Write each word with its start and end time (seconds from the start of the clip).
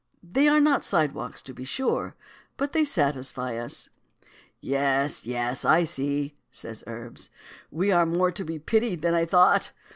They 0.23 0.47
are 0.47 0.59
not 0.59 0.83
sidewalks, 0.83 1.43
to 1.43 1.53
be 1.53 1.63
sure, 1.63 2.15
but 2.57 2.71
they 2.73 2.83
satisfy 2.83 3.57
us." 3.57 3.89
"Yes, 4.59 5.27
yes; 5.27 5.63
I 5.63 5.83
see," 5.83 6.33
says 6.49 6.83
Urbs. 6.87 7.29
"We 7.69 7.91
are 7.91 8.07
more 8.07 8.31
to 8.31 8.43
be 8.43 8.57
pitied 8.57 9.03
than 9.03 9.13
I 9.13 9.25
thought. 9.27 9.71